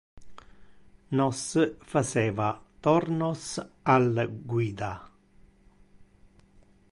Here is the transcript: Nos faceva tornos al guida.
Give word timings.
Nos 1.19 1.41
faceva 1.91 2.47
tornos 2.87 3.43
al 3.95 4.11
guida. 4.55 4.91